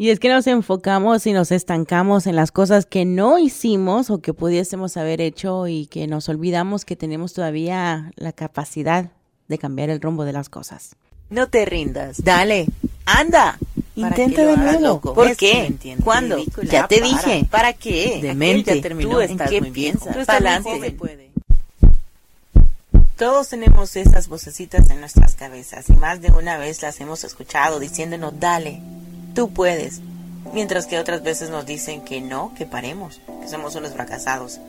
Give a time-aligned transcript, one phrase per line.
[0.00, 4.22] Y es que nos enfocamos y nos estancamos en las cosas que no hicimos o
[4.22, 9.10] que pudiésemos haber hecho y que nos olvidamos que tenemos todavía la capacidad
[9.48, 10.96] de cambiar el rumbo de las cosas.
[11.28, 12.24] No te rindas.
[12.24, 12.64] Dale.
[13.04, 13.58] Anda.
[13.94, 15.02] Intenta de nuevo.
[15.02, 15.70] ¿Por qué?
[16.02, 16.38] ¿Cuándo?
[16.62, 17.46] Ya te dije.
[17.50, 18.20] ¿Para qué?
[18.22, 18.76] Demente.
[18.76, 19.10] Ya terminó.
[19.10, 19.98] Tú estás ¿En qué muy bien.
[19.98, 20.26] piensas?
[20.26, 20.96] Adelante.
[23.18, 27.78] Todos tenemos esas vocecitas en nuestras cabezas y más de una vez las hemos escuchado
[27.78, 28.80] diciéndonos, dale,
[29.34, 30.00] tú puedes.
[30.52, 34.60] Mientras que otras veces nos dicen que no, que paremos, que somos unos fracasados.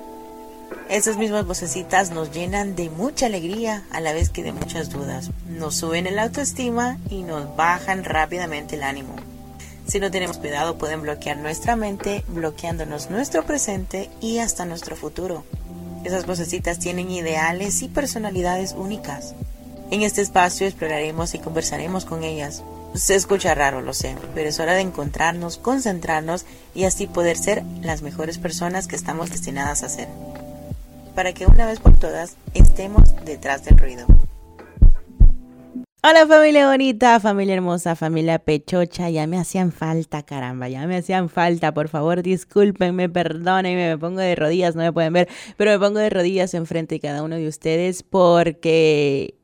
[0.89, 5.31] Esas mismas vocecitas nos llenan de mucha alegría a la vez que de muchas dudas.
[5.47, 9.15] Nos suben el autoestima y nos bajan rápidamente el ánimo.
[9.87, 15.43] Si no tenemos cuidado pueden bloquear nuestra mente, bloqueándonos nuestro presente y hasta nuestro futuro.
[16.03, 19.35] Esas vocecitas tienen ideales y personalidades únicas.
[19.91, 22.63] En este espacio exploraremos y conversaremos con ellas.
[22.93, 26.45] Se escucha raro, lo sé, pero es hora de encontrarnos, concentrarnos
[26.75, 30.09] y así poder ser las mejores personas que estamos destinadas a ser.
[31.15, 34.05] Para que una vez por todas estemos detrás del ruido.
[36.03, 41.29] Hola familia bonita, familia hermosa, familia pechocha, ya me hacían falta, caramba, ya me hacían
[41.29, 45.79] falta, por favor discúlpenme, perdónenme, me pongo de rodillas, no me pueden ver, pero me
[45.79, 49.40] pongo de rodillas enfrente de cada uno de ustedes porque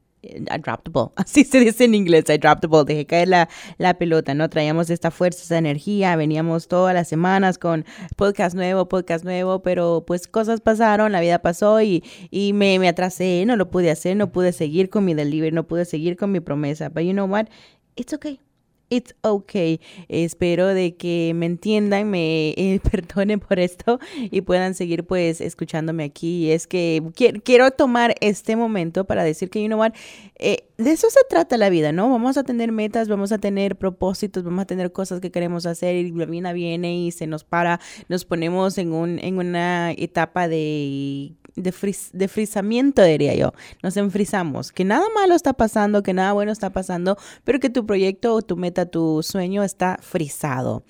[0.49, 1.11] I dropped the ball.
[1.15, 2.85] Así se dice en inglés, I dropped the ball.
[2.85, 4.49] Dejé caer la, la pelota, ¿no?
[4.49, 10.03] Traíamos esta fuerza, esta energía, veníamos todas las semanas con podcast nuevo, podcast nuevo, pero
[10.05, 14.17] pues cosas pasaron, la vida pasó y, y me, me atrasé, no lo pude hacer,
[14.17, 16.89] no pude seguir con mi delivery, no pude seguir con mi promesa.
[16.89, 17.47] But you know what?
[17.95, 18.39] It's okay.
[18.89, 19.81] It's okay.
[20.07, 26.05] Espero de que me entiendan, me eh, perdonen por esto y puedan seguir pues escuchándome
[26.05, 26.51] aquí.
[26.51, 27.03] Es que
[27.43, 29.91] quiero, tomar este momento para decir que, you know what,
[30.39, 32.09] eh, de eso se trata la vida, ¿no?
[32.09, 35.95] Vamos a tener metas, vamos a tener propósitos, vamos a tener cosas que queremos hacer
[35.95, 40.47] y la vida viene y se nos para, nos ponemos en, un, en una etapa
[40.47, 41.73] de de,
[42.13, 43.53] de frizamiento, diría yo.
[43.83, 47.85] Nos enfrizamos, que nada malo está pasando, que nada bueno está pasando, pero que tu
[47.85, 50.83] proyecto o tu meta, tu sueño está frizado.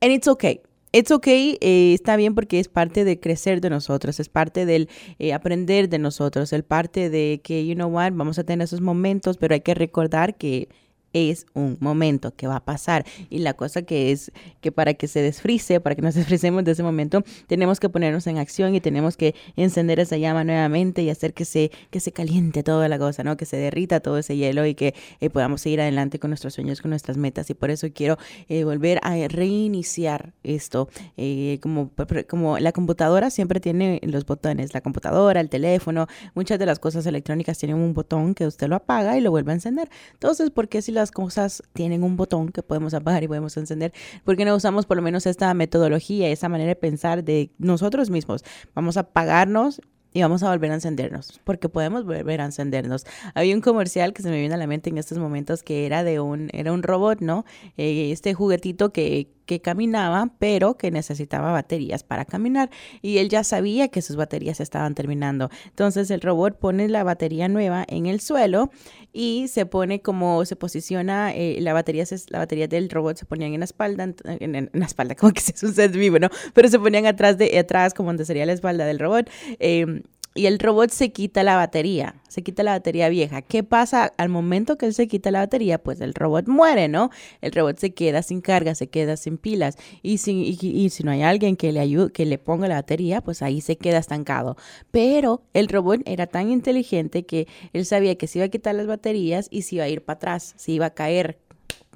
[0.00, 0.60] And it's okay.
[0.90, 4.88] It's okay, eh, está bien porque es parte de crecer de nosotros, es parte del
[5.18, 8.80] eh, aprender de nosotros, es parte de que, you know what, vamos a tener esos
[8.80, 10.70] momentos, pero hay que recordar que
[11.18, 13.04] es un momento que va a pasar.
[13.30, 16.72] Y la cosa que es que para que se desfrice, para que nos desfricemos de
[16.72, 21.10] ese momento, tenemos que ponernos en acción y tenemos que encender esa llama nuevamente y
[21.10, 23.36] hacer que se, que se caliente toda la cosa, ¿no?
[23.36, 26.80] Que se derrita todo ese hielo y que eh, podamos seguir adelante con nuestros sueños,
[26.80, 27.50] con nuestras metas.
[27.50, 28.18] Y por eso quiero
[28.48, 30.88] eh, volver a reiniciar esto.
[31.16, 31.90] Eh, como,
[32.28, 37.06] como la computadora siempre tiene los botones, la computadora, el teléfono, muchas de las cosas
[37.06, 39.88] electrónicas tienen un botón que usted lo apaga y lo vuelve a encender.
[40.12, 43.92] Entonces, ¿por qué si las cosas tienen un botón que podemos apagar y podemos encender,
[44.24, 48.10] ¿por qué no usamos por lo menos esta metodología, esa manera de pensar de nosotros
[48.10, 48.44] mismos?
[48.74, 49.80] Vamos a apagarnos
[50.12, 53.04] y vamos a volver a encendernos, porque podemos volver a encendernos.
[53.34, 56.02] Había un comercial que se me viene a la mente en estos momentos que era
[56.02, 57.44] de un, era un robot, ¿no?
[57.76, 62.68] Eh, este juguetito que, que caminaba, pero que necesitaba baterías para caminar.
[63.00, 65.48] Y él ya sabía que sus baterías estaban terminando.
[65.64, 68.70] Entonces el robot pone la batería nueva en el suelo
[69.10, 73.54] y se pone como se posiciona, eh, la, batería la batería del robot se ponían
[73.54, 76.28] en la espalda, en, espalda, como que es un set vivo, ¿no?
[76.52, 79.30] Pero se ponían atrás, de, atrás como donde sería la espalda del robot.
[79.58, 80.02] Eh,
[80.34, 83.42] y el robot se quita la batería, se quita la batería vieja.
[83.42, 85.78] ¿Qué pasa al momento que él se quita la batería?
[85.82, 87.10] Pues el robot muere, ¿no?
[87.40, 89.76] El robot se queda sin carga, se queda sin pilas.
[90.02, 93.60] Y si, no hay alguien que le ayude, que le ponga la batería, pues ahí
[93.60, 94.56] se queda estancado.
[94.90, 98.86] Pero el robot era tan inteligente que él sabía que se iba a quitar las
[98.86, 101.38] baterías y se iba a ir para atrás, se iba a caer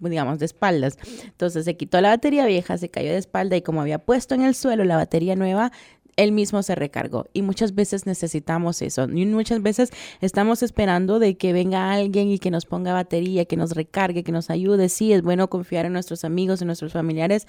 [0.00, 0.98] digamos, de espaldas.
[1.25, 4.42] Entonces se quitó la batería vieja, se cayó de espalda y como había puesto en
[4.42, 5.71] el suelo la batería nueva,
[6.16, 7.26] él mismo se recargó.
[7.32, 9.04] Y muchas veces necesitamos eso.
[9.04, 9.90] Y muchas veces
[10.20, 14.32] estamos esperando de que venga alguien y que nos ponga batería, que nos recargue, que
[14.32, 14.88] nos ayude.
[14.88, 17.46] Sí, es bueno confiar en nuestros amigos, en nuestros familiares,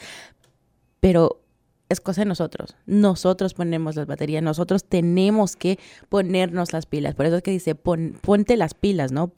[1.00, 1.42] pero
[1.90, 2.76] es cosa de nosotros.
[2.86, 7.16] Nosotros ponemos las baterías, nosotros tenemos que ponernos las pilas.
[7.16, 9.34] Por eso es que dice, ponte las pilas, ¿no?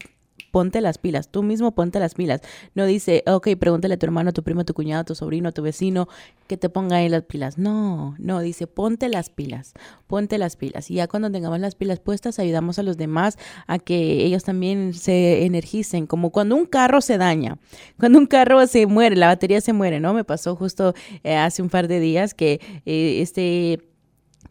[0.56, 2.40] Ponte las pilas, tú mismo ponte las pilas.
[2.74, 5.14] No dice, ok, pregúntale a tu hermano, a tu primo, a tu cuñado, a tu
[5.14, 6.08] sobrino, a tu vecino
[6.46, 7.58] que te ponga ahí las pilas.
[7.58, 9.74] No, no, dice, ponte las pilas,
[10.06, 10.90] ponte las pilas.
[10.90, 13.36] Y ya cuando tengamos las pilas puestas, ayudamos a los demás
[13.66, 17.58] a que ellos también se energicen, como cuando un carro se daña,
[17.98, 20.14] cuando un carro se muere, la batería se muere, ¿no?
[20.14, 23.82] Me pasó justo eh, hace un par de días que eh, este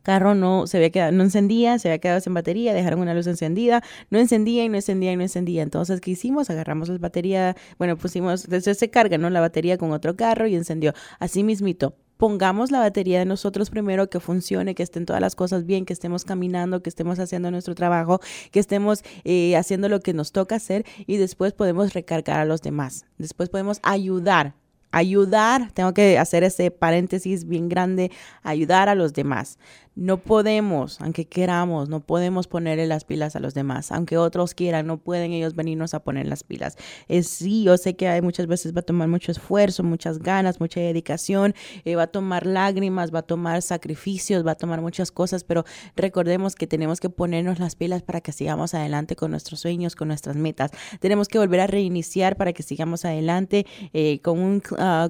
[0.05, 3.27] carro no se había quedado, no encendía, se había quedado sin batería, dejaron una luz
[3.27, 5.63] encendida, no encendía y no encendía y no encendía.
[5.63, 6.49] Entonces, ¿qué hicimos?
[6.49, 9.29] Agarramos la batería, bueno, pusimos, desde se carga, ¿no?
[9.29, 10.93] La batería con otro carro y encendió.
[11.19, 15.65] Así mismito, pongamos la batería de nosotros primero, que funcione, que estén todas las cosas
[15.65, 18.21] bien, que estemos caminando, que estemos haciendo nuestro trabajo,
[18.51, 22.61] que estemos eh, haciendo lo que nos toca hacer y después podemos recargar a los
[22.61, 23.05] demás.
[23.17, 24.53] Después podemos ayudar
[24.95, 28.11] ayudar, tengo que hacer ese paréntesis bien grande,
[28.43, 29.59] ayudar a los demás.
[29.95, 33.93] No podemos, aunque queramos, no podemos ponerle las pilas a los demás.
[33.93, 36.77] Aunque otros quieran, no pueden ellos venirnos a poner las pilas.
[37.07, 40.59] Es sí, yo sé que hay muchas veces va a tomar mucho esfuerzo, muchas ganas,
[40.59, 41.55] mucha dedicación,
[41.85, 45.63] eh, va a tomar lágrimas, va a tomar sacrificios, va a tomar muchas cosas, pero
[45.95, 50.09] recordemos que tenemos que ponernos las pilas para que sigamos adelante con nuestros sueños, con
[50.09, 50.71] nuestras metas.
[50.99, 54.61] Tenemos que volver a reiniciar para que sigamos adelante eh, con un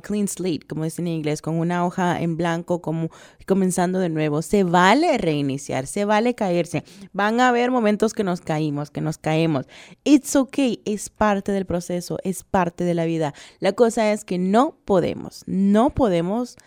[0.04, 3.10] clean slate, como dicen en inglés, con una hoja en blanco, como
[3.45, 4.42] comenzando de nuevo.
[4.42, 6.83] Se vale reiniciar, se vale caerse.
[7.13, 9.66] Van a haber momentos que nos caímos, que nos caemos.
[10.04, 13.33] It's okay, es parte del proceso, es parte de la vida.
[13.60, 16.57] La cosa es que no podemos, no podemos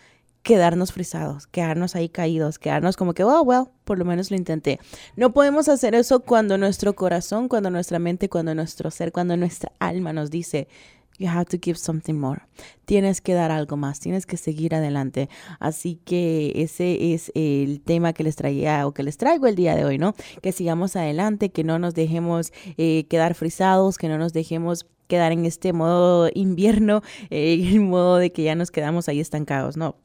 [0.43, 4.81] quedarnos frisados, quedarnos ahí caídos, quedarnos como que, oh, well, por lo menos lo intenté.
[5.15, 9.73] No podemos hacer eso cuando nuestro corazón, cuando nuestra mente, cuando nuestro ser, cuando nuestra
[9.79, 10.69] alma nos dice,
[11.19, 12.43] You have to give something more.
[12.85, 15.29] Tienes que dar algo más, tienes que seguir adelante.
[15.59, 19.75] Así que ese es el tema que les traía o que les traigo el día
[19.75, 20.15] de hoy, ¿no?
[20.43, 25.33] Que sigamos adelante, que no nos dejemos eh, quedar frisados, que no nos dejemos quedar
[25.33, 29.97] en este modo invierno, eh, el modo de que ya nos quedamos ahí estancados, ¿no?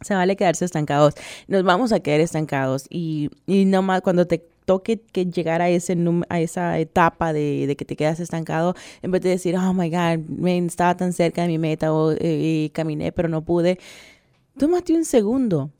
[0.00, 1.14] Se vale quedarse estancados.
[1.48, 5.68] Nos vamos a quedar estancados y, y no más cuando te toque que llegar a,
[5.68, 5.96] ese,
[6.28, 10.26] a esa etapa de, que te quedas estancado, en vez de decir, oh my God,
[10.28, 13.78] me estaba tan cerca de mi meta o eh, caminé pero no pude,
[14.58, 15.70] tómate un segundo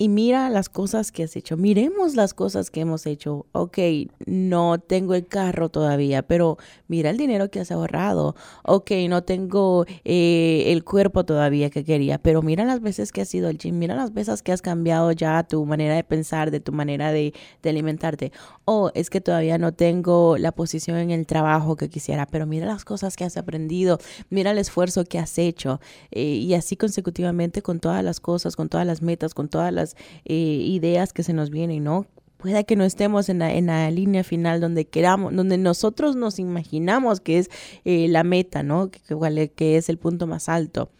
[0.00, 1.56] y mira las cosas que has hecho.
[1.56, 3.46] Miremos las cosas que hemos hecho.
[3.50, 3.78] Ok,
[4.26, 6.56] no tengo el carro todavía, pero
[6.86, 8.36] mira el dinero que has ahorrado.
[8.62, 13.34] Ok, no tengo eh, el cuerpo todavía que quería, pero mira las veces que has
[13.34, 16.60] ido al gym, mira las veces que has cambiado ya tu manera de pensar, de
[16.60, 17.34] tu manera de,
[17.64, 18.32] alimentarte.
[18.64, 22.66] O es que todavía no tengo la posición en el trabajo que quisiera, pero mira
[22.66, 23.98] las cosas que has aprendido,
[24.30, 25.80] mira el esfuerzo que has hecho.
[26.12, 29.87] Eh, y así consecutivamente con todas las cosas, con todas las metas, con todas las
[30.24, 32.06] eh, ideas que se nos vienen, ¿no?
[32.36, 37.38] Pueda que no estemos en la, línea final donde queramos, donde nosotros nos imaginamos que
[37.38, 37.50] es
[37.84, 38.90] eh, la meta, ¿no?
[38.90, 40.90] Que, que es el punto más alto.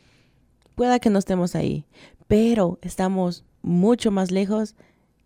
[0.75, 1.85] Pueda que no estemos ahí,
[2.27, 4.75] pero estamos mucho más lejos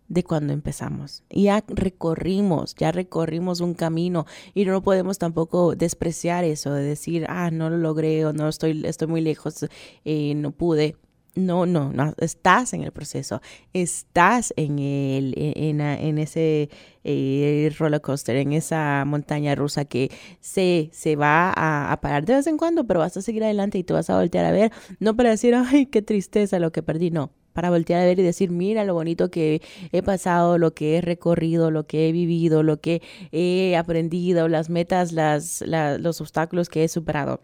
[0.07, 1.23] de cuando empezamos.
[1.29, 7.51] Ya recorrimos, ya recorrimos un camino y no podemos tampoco despreciar eso de decir, ah,
[7.51, 9.65] no lo logré o no estoy, estoy muy lejos,
[10.05, 10.95] eh, no pude.
[11.35, 13.41] No, no, no, estás en el proceso,
[13.73, 16.69] estás en, el, e, en, en ese
[17.03, 22.45] eh, roller coaster, en esa montaña rusa que se, se va a, parar de vez
[22.45, 25.15] en cuando, pero vas a seguir adelante y te vas a voltear a ver, no
[25.15, 28.51] para decir, ay, qué tristeza lo que perdí, no, para voltear a ver y decir,
[28.51, 32.79] mira lo bonito que he pasado, lo que he recorrido, lo que he vivido, lo
[32.79, 33.01] que
[33.31, 37.41] he aprendido, las metas, las, los obstáculos que he superado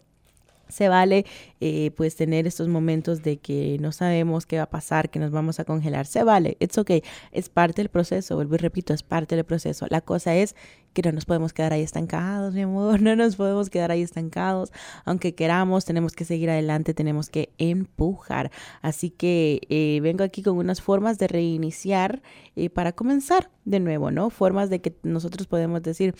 [0.70, 1.24] se vale
[1.60, 5.30] eh, pues tener estos momentos de que no sabemos qué va a pasar, que nos
[5.30, 6.06] vamos a congelar.
[6.06, 7.02] Se vale, it's okay,
[7.32, 9.86] es parte del proceso, vuelvo y repito, es parte del proceso.
[9.90, 10.54] La cosa es
[10.92, 14.72] que no nos podemos quedar ahí estancados, mi amor, no nos podemos quedar ahí estancados.
[15.04, 18.50] Aunque queramos, tenemos que seguir adelante, tenemos que empujar.
[18.82, 22.22] Así que eh, vengo aquí con unas formas de reiniciar
[22.56, 24.30] eh, para comenzar de nuevo, ¿no?
[24.30, 26.14] Formas de que nosotros podemos decir,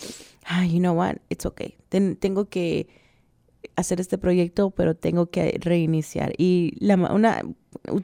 [0.45, 1.77] ay, you know what, it's okay.
[1.89, 2.89] tengo que
[3.77, 6.33] hacer este proyecto, pero tengo que reiniciar.
[6.39, 7.43] Y la, una,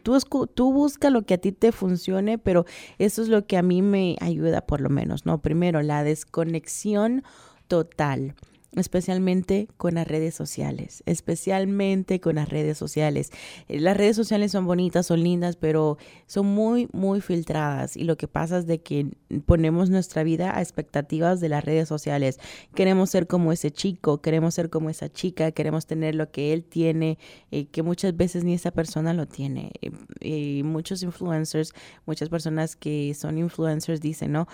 [0.02, 0.18] tú,
[0.54, 2.64] tú busca lo que a ti te funcione, pero
[2.98, 5.40] eso es lo que a mí me ayuda por lo menos, ¿no?
[5.42, 7.22] Primero, la desconexión
[7.68, 8.34] total
[8.74, 13.30] especialmente con las redes sociales, especialmente con las redes sociales.
[13.68, 18.16] Eh, las redes sociales son bonitas, son lindas, pero son muy, muy filtradas y lo
[18.16, 19.06] que pasa es de que
[19.46, 22.38] ponemos nuestra vida a expectativas de las redes sociales.
[22.74, 26.64] Queremos ser como ese chico, queremos ser como esa chica, queremos tener lo que él
[26.64, 27.18] tiene,
[27.50, 29.72] eh, que muchas veces ni esa persona lo tiene.
[30.20, 31.72] y muchos influencers,
[32.04, 34.48] muchas personas que son influencers dicen, ¿no?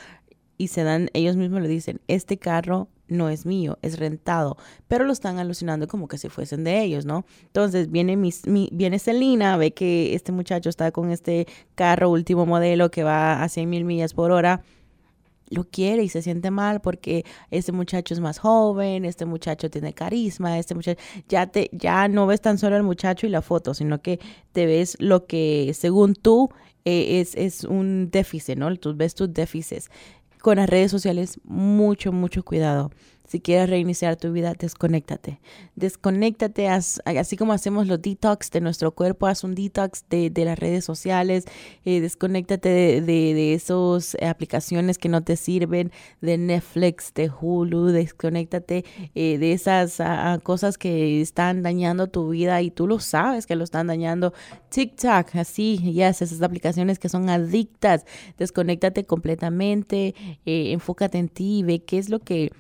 [0.58, 4.56] Y se dan, ellos mismos le dicen, este carro no es mío, es rentado,
[4.88, 7.24] pero lo están alucinando como que si fuesen de ellos, ¿no?
[7.42, 8.32] Entonces viene, mi,
[8.72, 13.48] viene Selina, ve que este muchacho está con este carro último modelo que va a
[13.48, 14.62] 100 mil millas por hora
[15.52, 19.92] lo quiere y se siente mal porque este muchacho es más joven, este muchacho tiene
[19.92, 23.74] carisma, este muchacho, ya te, ya no ves tan solo el muchacho y la foto,
[23.74, 24.18] sino que
[24.52, 26.48] te ves lo que según tú
[26.84, 28.74] eh, es, es un déficit, ¿no?
[28.76, 29.90] Tú ves tus déficits.
[30.42, 32.90] Con las redes sociales, mucho, mucho cuidado.
[33.26, 35.40] Si quieres reiniciar tu vida, desconéctate.
[35.74, 40.84] Desconéctate, así como hacemos los detox de nuestro cuerpo, haz un detox de, las redes
[40.84, 41.44] sociales,
[41.84, 48.84] eh, desconéctate de, de, esas aplicaciones que no te sirven, de Netflix, de Hulu, desconéctate
[49.14, 50.02] eh, de esas
[50.42, 54.32] cosas que están dañando tu vida y tú lo sabes que lo están dañando.
[54.70, 58.04] TikTok, así, yes, esas aplicaciones que son adictas,
[58.38, 60.14] desconéctate completamente,
[60.44, 62.52] eh, enfócate en ti, ve qué es lo que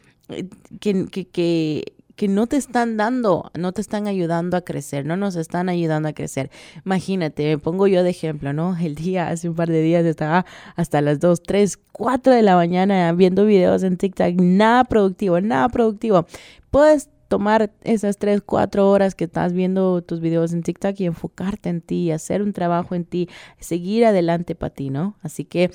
[0.80, 5.36] que, que, que, no te están dando, no te están ayudando a crecer, no nos
[5.36, 6.50] están ayudando a crecer.
[6.84, 8.76] Imagínate, me pongo yo de ejemplo, ¿no?
[8.76, 10.46] El día, hace un par de días estaba
[10.76, 15.68] hasta las 2, 3, 4 de la mañana viendo videos en TikTok, nada productivo, nada
[15.68, 16.26] productivo.
[16.70, 21.70] Puedes tomar esas 3, 4 horas que estás viendo tus videos en TikTok y enfocarte
[21.70, 23.26] en ti, hacer un trabajo en ti,
[23.58, 25.16] seguir adelante para ti, ¿no?
[25.22, 25.70] Así que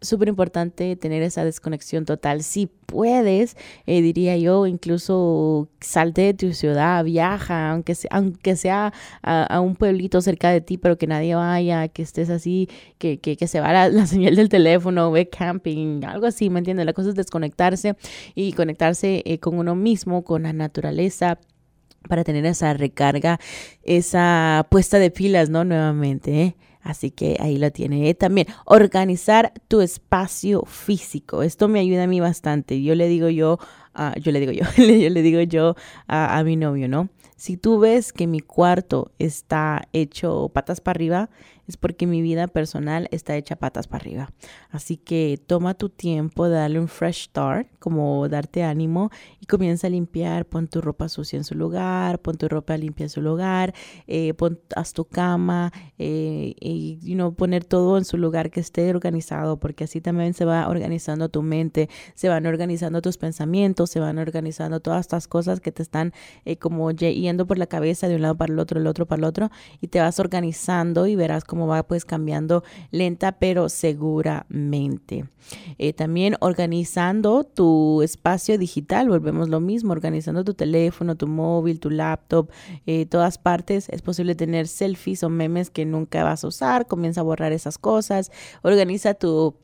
[0.00, 2.42] súper importante tener esa desconexión total.
[2.42, 7.70] Si puedes, eh, diría yo, incluso salte de tu ciudad, viaja,
[8.10, 12.68] aunque sea, a, un pueblito cerca de ti, pero que nadie vaya, que estés así,
[12.98, 16.86] que, que, se va la, señal del teléfono, ve camping, algo así, ¿me entiendes?
[16.86, 17.96] La cosa es desconectarse
[18.34, 21.38] y conectarse eh, con uno mismo, con la naturaleza
[22.08, 23.40] para tener esa recarga,
[23.82, 25.64] esa puesta de pilas, ¿no?
[25.64, 26.56] Nuevamente, ¿eh?
[26.82, 28.14] Así que ahí lo tiene.
[28.14, 31.42] También organizar tu espacio físico.
[31.42, 32.82] Esto me ayuda a mí bastante.
[32.82, 33.58] Yo le digo yo,
[34.20, 35.74] yo le digo yo, yo le digo yo
[36.06, 37.08] a, a mi novio, ¿no?
[37.36, 41.30] Si tú ves que mi cuarto está hecho patas para arriba,
[41.68, 44.30] es porque mi vida personal está hecha patas para arriba.
[44.70, 49.86] Así que toma tu tiempo de darle un fresh start, como darte ánimo y comienza
[49.86, 50.46] a limpiar.
[50.46, 53.74] Pon tu ropa sucia en su lugar, pon tu ropa limpia en su lugar,
[54.06, 58.60] eh, pon, haz tu cama eh, y you know, poner todo en su lugar que
[58.60, 63.90] esté organizado, porque así también se va organizando tu mente, se van organizando tus pensamientos,
[63.90, 66.14] se van organizando todas estas cosas que te están
[66.46, 69.20] eh, como yendo por la cabeza de un lado para el otro, el otro para
[69.20, 69.50] el otro,
[69.82, 75.24] y te vas organizando y verás cómo va pues cambiando lenta pero seguramente.
[75.78, 81.90] Eh, también organizando tu espacio digital, volvemos lo mismo, organizando tu teléfono, tu móvil, tu
[81.90, 82.50] laptop,
[82.86, 83.88] eh, todas partes.
[83.88, 87.78] Es posible tener selfies o memes que nunca vas a usar, comienza a borrar esas
[87.78, 88.30] cosas,
[88.62, 89.56] organiza tu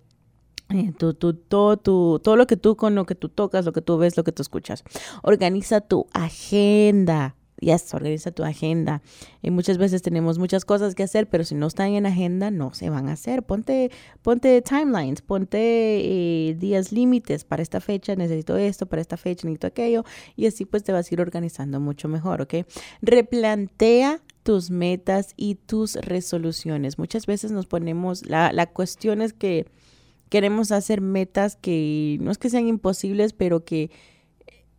[0.70, 3.98] eh, tu, todo, todo lo que tú con lo que tú tocas, lo que tú
[3.98, 4.82] ves, lo que tú escuchas.
[5.22, 9.02] Organiza tu agenda yes, organiza tu agenda.
[9.42, 12.74] Y muchas veces tenemos muchas cosas que hacer, pero si no están en agenda, no
[12.74, 13.42] se van a hacer.
[13.42, 13.90] Ponte,
[14.22, 19.66] ponte timelines, ponte eh, días límites para esta fecha, necesito esto, para esta fecha necesito
[19.66, 20.04] aquello,
[20.36, 22.54] y así pues te vas a ir organizando mucho mejor, ¿ok?
[23.02, 26.98] Replantea tus metas y tus resoluciones.
[26.98, 29.66] Muchas veces nos ponemos, la, la cuestión es que
[30.28, 33.90] queremos hacer metas que no es que sean imposibles, pero que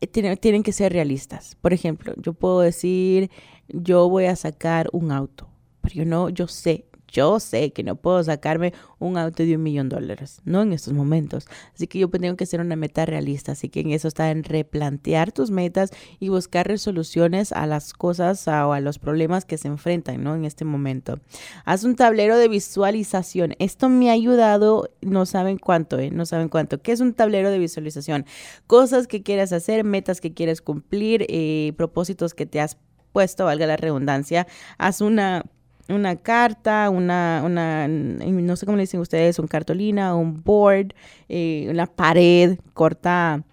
[0.01, 1.55] eh, tienen, que ser realistas.
[1.61, 3.29] Por ejemplo, yo puedo decir,
[3.67, 5.49] yo voy a sacar un auto,
[5.81, 6.85] pero yo no, yo sé,
[7.15, 10.73] yo sé que no puedo sacarme un auto de un millón de dólares, no en
[10.73, 11.47] estos momentos.
[11.73, 13.53] Así que yo tengo que hacer una meta realista.
[13.53, 18.47] Así que en eso está en replantear tus metas y buscar resoluciones a las cosas
[18.47, 20.35] o a los problemas que se enfrentan, ¿no?
[20.35, 21.19] En este momento.
[21.63, 23.55] Haz un tablero de visualización.
[23.59, 26.11] Esto me ha ayudado, no saben cuánto, ¿eh?
[26.11, 26.81] No saben cuánto.
[26.81, 28.25] ¿Qué es un tablero de visualización?
[28.67, 32.77] Cosas que quieras hacer, metas que quieres cumplir, eh, propósitos que te has
[33.13, 34.47] puesto, valga la redundancia.
[34.77, 35.45] Haz una
[35.89, 40.93] una carta, una, una, no sé cómo le dicen ustedes, un cartolina, un board,
[41.29, 43.43] eh, una pared, corta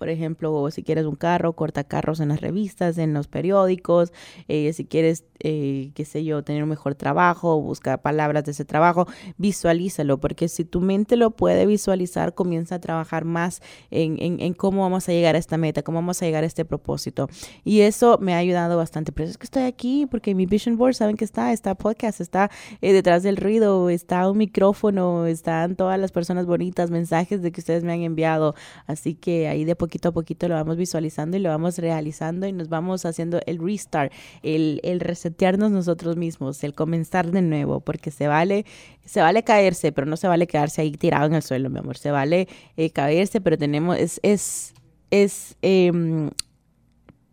[0.00, 4.14] por ejemplo, si quieres un carro, corta carros en las revistas, en los periódicos,
[4.48, 8.64] eh, si quieres, eh, qué sé yo, tener un mejor trabajo, busca palabras de ese
[8.64, 14.54] trabajo, visualízalo, porque si tu mente lo puede visualizar, comienza a trabajar más en, en,
[14.54, 17.28] cómo vamos a llegar a esta meta, cómo vamos a llegar a este propósito.
[17.62, 19.12] Y eso me ha ayudado bastante.
[19.12, 21.52] Pero es que estoy aquí porque mi Vision Board, ¿saben que está?
[21.52, 26.90] Está podcast, está eh, detrás del ruido, está un micrófono, están todas las personas bonitas,
[26.90, 28.54] mensajes de que ustedes me han enviado.
[28.86, 32.52] Así que ahí de poquito a poquito lo vamos visualizando y lo vamos realizando y
[32.52, 38.10] nos vamos haciendo el restart, el, el resetearnos nosotros mismos, el comenzar de nuevo, porque
[38.10, 38.64] se vale,
[39.04, 41.96] se vale caerse, pero no se vale quedarse ahí tirado en el suelo, mi amor.
[41.96, 44.74] Se vale eh, caerse, pero tenemos, es, es,
[45.10, 46.30] es em,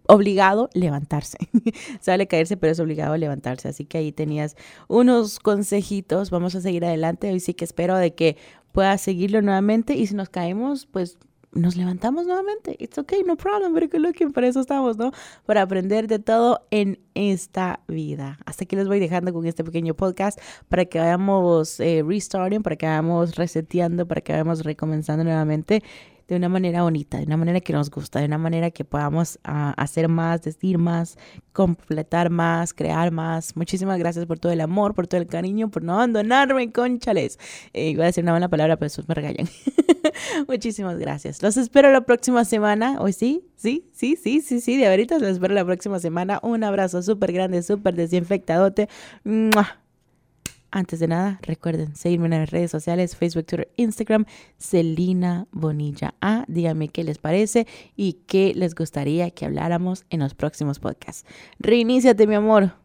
[0.07, 1.37] obligado levantarse.
[1.99, 3.67] se vale caerse, pero es obligado levantarse.
[3.67, 4.55] Así que ahí tenías
[4.87, 6.29] unos consejitos.
[6.29, 7.31] Vamos a seguir adelante.
[7.31, 8.37] Hoy sí que espero de que
[8.71, 11.17] pueda seguirlo nuevamente y si nos caemos, pues
[11.57, 12.75] nos levantamos nuevamente.
[12.79, 14.31] It's okay, no problem, very good looking.
[14.31, 15.11] Por eso estamos, ¿no?
[15.45, 18.39] Para aprender de todo en esta vida.
[18.45, 22.75] Hasta aquí les voy dejando con este pequeño podcast para que vayamos eh, restarting, para
[22.75, 25.83] que vayamos reseteando, para que vayamos recomenzando nuevamente
[26.27, 29.39] de una manera bonita, de una manera que nos gusta, de una manera que podamos
[29.43, 31.17] ah, hacer más, decir más,
[31.53, 33.55] completar más, crear más.
[33.55, 37.39] Muchísimas gracias por todo el amor, por todo el cariño, por no abandonarme, conchales.
[37.73, 39.47] Eh, iba a decir una buena palabra, pero después me regañan.
[40.47, 41.41] Muchísimas gracias.
[41.41, 42.99] Los espero la próxima semana.
[42.99, 46.39] Hoy sí, sí, sí, sí, sí, sí, de veritas los espero la próxima semana.
[46.43, 48.89] Un abrazo súper grande, súper desinfectadote.
[50.71, 54.25] Antes de nada, recuerden seguirme en las redes sociales, Facebook, Twitter, Instagram,
[54.57, 56.43] Celina Bonilla A.
[56.47, 61.25] Díganme qué les parece y qué les gustaría que habláramos en los próximos podcasts.
[61.59, 62.77] Reiníciate, mi amor.